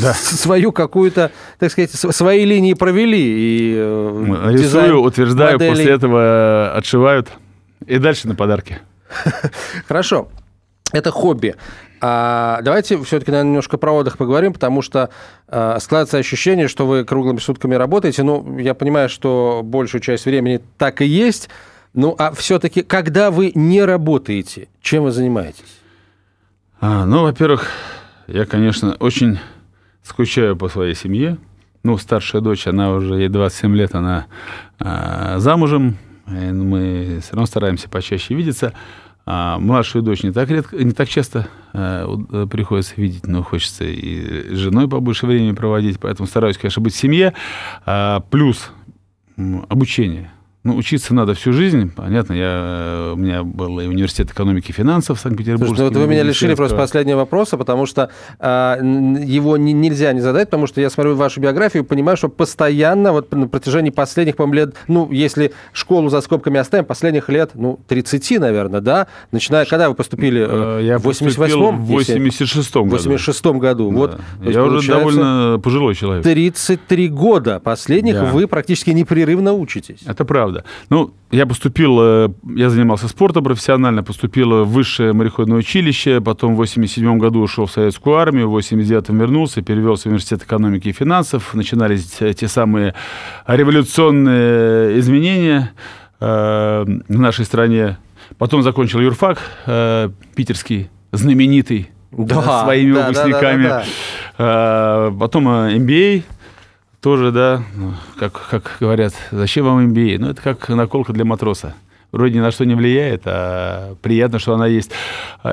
[0.00, 0.14] да.
[0.14, 3.16] свою какую-то, так сказать, свои линии провели.
[3.18, 3.72] И,
[4.50, 5.70] Рисую, утверждаю, моделей...
[5.70, 7.28] после этого отшивают,
[7.86, 8.78] и дальше на подарки.
[9.88, 10.28] Хорошо.
[10.92, 11.56] Это хобби.
[12.00, 15.10] А давайте все-таки, наверное, немножко про отдых поговорим, потому что
[15.48, 18.22] э, складывается ощущение, что вы круглыми сутками работаете.
[18.22, 21.48] Ну, я понимаю, что большую часть времени так и есть.
[21.94, 25.80] Ну, а все-таки, когда вы не работаете, чем вы занимаетесь?
[26.80, 27.68] А, ну, во-первых,
[28.26, 29.38] я, конечно, очень
[30.02, 31.38] скучаю по своей семье.
[31.82, 34.26] Ну, старшая дочь, она уже, ей 27 лет, она
[34.78, 35.96] э, замужем.
[36.26, 38.72] Мы все равно стараемся почаще видеться.
[39.28, 43.84] А младшую дочь не так, редко, не так часто э, э, приходится видеть, но хочется
[43.84, 47.34] и с женой побольше времени проводить, поэтому стараюсь, конечно, быть в семье.
[47.84, 48.70] А, плюс
[49.36, 50.30] обучение.
[50.66, 52.32] Ну, учиться надо всю жизнь, понятно.
[52.32, 55.68] Я, у меня был и университет экономики и финансов в Санкт-Петербурге.
[55.68, 58.10] Слушай, ну вот вы меня лишили просто последнего вопроса, потому что
[58.40, 62.28] а, его не, нельзя не задать, потому что я смотрю вашу биографию и понимаю, что
[62.28, 67.52] постоянно, вот на протяжении последних, по лет, ну, если школу за скобками оставим, последних лет,
[67.54, 69.06] ну, 30, наверное, да?
[69.30, 70.44] Начиная, когда вы поступили?
[70.48, 71.84] Э, я в 88-м?
[71.84, 72.96] В 86-м году.
[72.96, 73.90] В 86-м году.
[73.90, 73.96] Да.
[73.96, 76.24] Вот, я уже довольно пожилой человек.
[76.24, 78.24] 33 года последних да.
[78.24, 80.00] вы практически непрерывно учитесь.
[80.06, 80.55] Это правда.
[80.90, 86.56] Ну, я поступил, э, я занимался спортом профессионально, поступил в высшее мореходное училище, потом в
[86.58, 91.54] 87 году ушел в советскую армию, в 89 вернулся, перевелся в университет экономики и финансов,
[91.54, 92.94] начинались те самые
[93.46, 95.72] революционные изменения
[96.20, 97.98] э, в нашей стране.
[98.38, 103.64] Потом закончил юрфак э, питерский, знаменитый, да, своими да, выпускниками.
[103.64, 103.84] Да, да,
[104.38, 105.16] да, да.
[105.18, 106.22] Потом MBA,
[107.06, 110.18] тоже, да, ну, как, как говорят, зачем вам MBA?
[110.18, 111.76] Ну, это как наколка для матроса.
[112.10, 114.90] Вроде ни на что не влияет, а приятно, что она есть.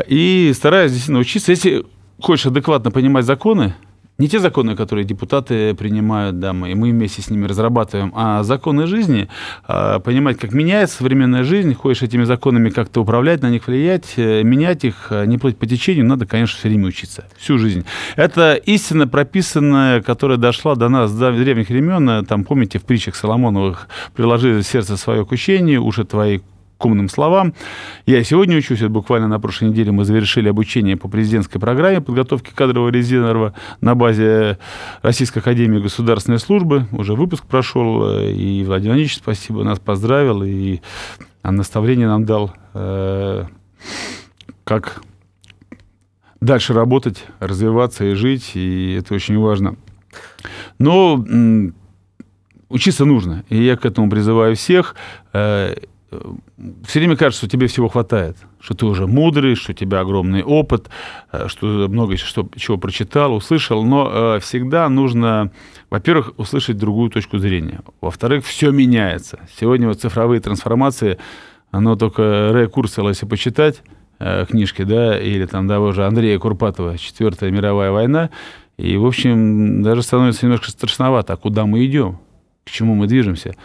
[0.07, 1.51] И стараюсь действительно учиться.
[1.51, 1.85] Если
[2.19, 3.75] хочешь адекватно понимать законы,
[4.17, 8.43] не те законы, которые депутаты принимают, да, мы, и мы вместе с ними разрабатываем, а
[8.43, 9.27] законы жизни,
[9.65, 14.43] а, понимать, как меняется современная жизнь, хочешь этими законами как-то управлять, на них влиять, э,
[14.43, 17.85] менять их, а, не плыть по течению, надо, конечно, все время учиться, всю жизнь.
[18.15, 23.87] Это истина прописанная, которая дошла до нас с древних времен, там, помните, в притчах Соломоновых,
[24.15, 26.39] приложили сердце свое к учению, уши твои
[26.83, 27.53] к умным словам.
[28.05, 32.51] Я сегодня учусь, вот буквально на прошлой неделе мы завершили обучение по президентской программе подготовки
[32.53, 34.59] кадрового резерва на базе
[35.01, 36.85] Российской Академии Государственной Службы.
[36.91, 40.81] Уже выпуск прошел, и Владимир Владимирович, спасибо, нас поздравил, и
[41.41, 43.45] наставление нам дал, э,
[44.65, 45.03] как
[46.41, 49.77] дальше работать, развиваться и жить, и это очень важно.
[50.79, 51.23] Но
[52.67, 54.95] учиться нужно, и я к этому призываю всех.
[55.31, 55.75] Э,
[56.85, 60.43] все время кажется, что тебе всего хватает, что ты уже мудрый, что у тебя огромный
[60.43, 60.89] опыт,
[61.31, 65.51] э, что много что, чего прочитал, услышал, но э, всегда нужно,
[65.89, 69.39] во-первых, услышать другую точку зрения, во-вторых, все меняется.
[69.59, 71.17] Сегодня вот цифровые трансформации,
[71.71, 73.81] оно только Ре Курсела, если почитать
[74.19, 78.29] э, книжки, да, или там того же Андрея Курпатова «Четвертая мировая война»,
[78.77, 82.19] и, в общем, даже становится немножко страшновато, а куда мы идем,
[82.65, 83.55] к чему мы движемся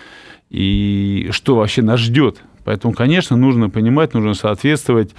[0.50, 2.42] и что вообще нас ждет.
[2.64, 5.14] Поэтому, конечно, нужно понимать, нужно соответствовать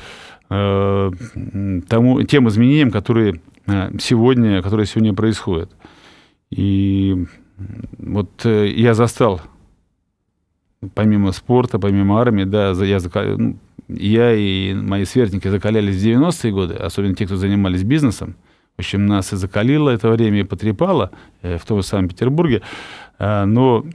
[0.50, 1.12] э,
[1.88, 5.72] тому, тем изменениям, которые э, сегодня, которые сегодня происходят.
[6.52, 7.26] И
[7.98, 9.42] вот э, я застал,
[10.94, 13.00] помимо спорта, помимо армии, да, я,
[13.38, 13.58] ну,
[13.88, 18.36] я и мои сверстники закалялись в 90-е годы, особенно те, кто занимались бизнесом.
[18.78, 21.12] В общем, нас и закалило это время, и потрепало
[21.42, 22.62] э, в том же самом Петербурге.
[23.18, 23.90] Э, но а,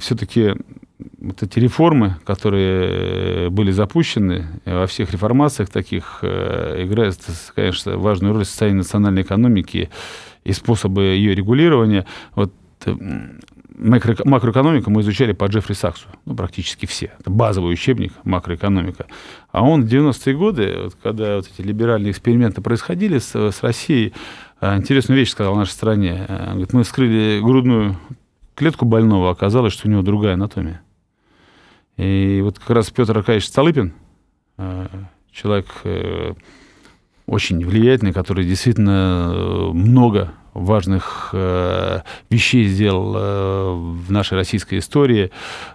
[0.00, 0.54] все-таки
[1.20, 7.18] вот эти реформы, которые были запущены во всех реформациях таких, э, играют,
[7.54, 9.90] конечно, важную роль в состоянии национальной экономики
[10.44, 12.06] и способы ее регулирования.
[12.34, 12.52] Вот
[12.86, 12.94] э,
[13.76, 17.12] макро, макроэкономику мы изучали по Джеффри Саксу, ну, практически все.
[17.18, 19.06] Это базовый учебник макроэкономика.
[19.50, 24.14] А он в 90-е годы, вот, когда вот эти либеральные эксперименты происходили с, с Россией,
[24.60, 26.24] э, интересную вещь сказал в нашей стране.
[26.28, 27.96] Говорит, мы вскрыли грудную
[28.54, 30.80] клетку больного, оказалось, что у него другая анатомия.
[31.96, 33.92] И вот как раз Петр Аркадьевич Столыпин,
[34.58, 34.86] э,
[35.30, 36.34] человек э,
[37.26, 41.34] очень влиятельный, который действительно э, много важных
[42.30, 45.32] вещей сделал в нашей российской истории,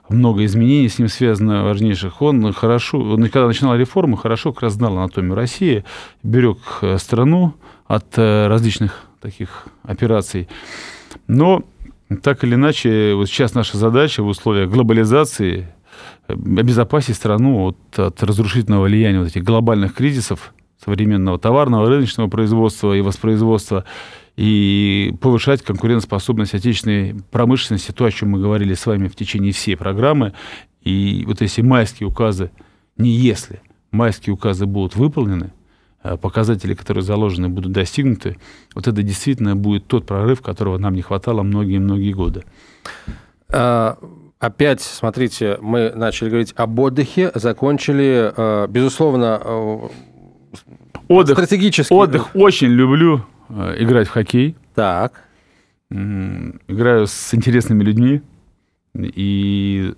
[0.07, 2.21] много изменений с ним связано, важнейших.
[2.21, 5.83] Он хорошо, он, когда начинал реформы, хорошо как раз знал анатомию России,
[6.23, 6.59] берег
[6.95, 7.55] страну
[7.87, 10.47] от различных таких операций.
[11.27, 11.65] Но
[12.17, 15.67] так или иначе, вот сейчас наша задача в условиях глобализации
[16.27, 20.53] э, обезопасить страну от, от разрушительного влияния вот этих глобальных кризисов
[20.83, 23.85] современного товарного, рыночного производства и воспроизводства
[24.37, 29.75] и повышать конкурентоспособность отечественной промышленности, то, о чем мы говорили с вами в течение всей
[29.75, 30.33] программы.
[30.81, 32.49] И вот если майские указы,
[32.97, 35.51] не если, майские указы будут выполнены,
[36.01, 38.37] показатели, которые заложены, будут достигнуты,
[38.73, 42.43] вот это действительно будет тот прорыв, которого нам не хватало многие-многие годы.
[43.51, 43.97] А,
[44.39, 49.77] опять, смотрите, мы начали говорить об отдыхе, закончили, э, безусловно, э,
[51.07, 51.93] отдых, стратегический.
[51.93, 54.55] Отдых очень люблю играть в хоккей.
[54.75, 55.23] Так.
[55.89, 58.21] Играю с интересными людьми
[58.95, 59.93] и,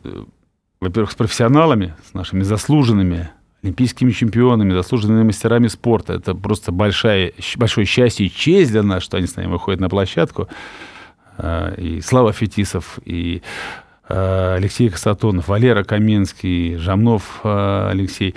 [0.79, 3.29] во-первых, с профессионалами, с нашими заслуженными
[3.63, 6.13] олимпийскими чемпионами, заслуженными мастерами спорта.
[6.13, 9.89] Это просто большая, большое счастье и честь для нас, что они с нами выходят на
[9.89, 10.47] площадку.
[11.37, 13.41] А, и Слава Фетисов, и
[14.09, 18.35] э, Алексей Касатонов, Валера Каменский, Жамнов э, Алексей,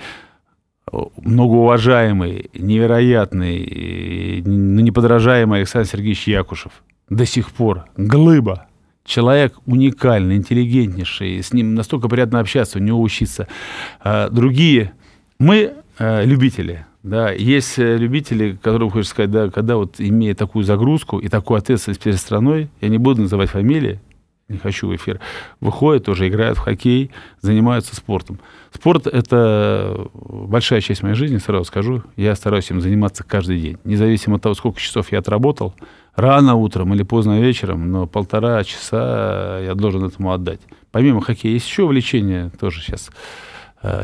[0.91, 6.71] многоуважаемый, невероятный, ну, неподражаемый Александр Сергеевич Якушев.
[7.09, 8.67] До сих пор глыба.
[9.03, 13.47] Человек уникальный, интеллигентнейший, с ним настолько приятно общаться, у него учиться.
[14.31, 14.93] Другие,
[15.39, 21.19] мы любители, да, есть э, любители, которым хочется сказать, да, когда вот имея такую загрузку
[21.19, 23.99] и такую ответственность перед страной, я не буду называть фамилии,
[24.47, 25.19] не хочу в эфир,
[25.59, 27.11] выходят тоже, играют в хоккей,
[27.41, 28.39] занимаются спортом.
[28.73, 32.01] Спорт– это большая часть моей жизни, сразу скажу.
[32.15, 33.77] Я стараюсь им заниматься каждый день.
[33.83, 35.75] Независимо от того, сколько часов я отработал,
[36.15, 40.61] рано утром или поздно вечером, но полтора часа я должен этому отдать.
[40.91, 43.13] Помимо хоккея есть еще увлечение, тоже сейчас э,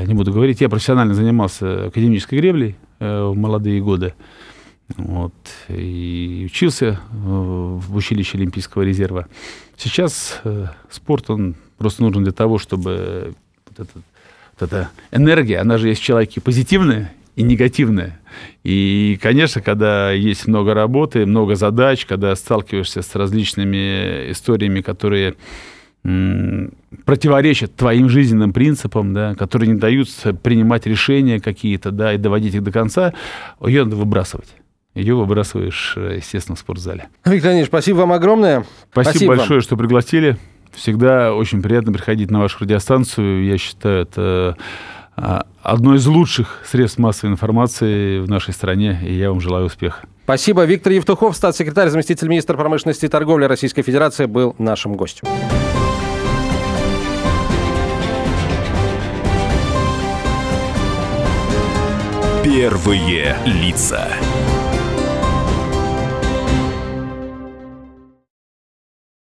[0.05, 0.61] не буду говорить.
[0.61, 4.13] Я профессионально занимался академической греблей, Э, в молодые годы.
[4.95, 5.33] Вот,
[5.69, 9.27] и учился э, в училище Олимпийского резерва.
[9.75, 13.33] Сейчас э, спорт, он просто нужен для того, чтобы
[13.65, 14.03] вот, этот,
[14.59, 18.19] вот эта энергия, она же есть в человеке позитивная и негативная.
[18.63, 25.37] И, конечно, когда есть много работы, много задач, когда сталкиваешься с различными историями, которые
[26.03, 30.07] противоречат твоим жизненным принципам, да, которые не дают
[30.41, 33.13] принимать решения какие-то, да, и доводить их до конца,
[33.63, 34.49] ее надо выбрасывать.
[34.93, 37.07] Ее выбрасываешь, естественно, в спортзале.
[37.23, 38.65] Виктор Ильич, спасибо вам огромное.
[38.91, 39.61] Спасибо, спасибо большое, вам.
[39.61, 40.37] что пригласили.
[40.73, 43.45] Всегда очень приятно приходить на вашу радиостанцию.
[43.45, 44.57] Я считаю, это
[45.15, 50.07] а, одно из лучших средств массовой информации в нашей стране, и я вам желаю успеха.
[50.23, 50.63] Спасибо.
[50.63, 55.27] Виктор Евтухов, статс-секретарь, заместитель министра промышленности и торговли Российской Федерации, был нашим гостем.
[62.43, 64.07] Первые лица.